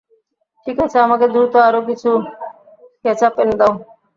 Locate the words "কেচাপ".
3.03-3.33